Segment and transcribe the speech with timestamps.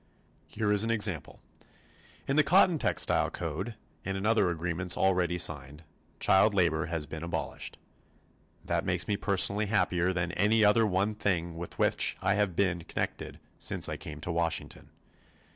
[0.47, 1.43] Here is an example.
[2.27, 5.83] In the Cotton Textile Code and in other agreements already signed,
[6.19, 7.77] child labor has been abolished.
[8.65, 12.81] That makes me personally happier than any other one thing with which I have been
[12.85, 14.89] connected since I came to Washington.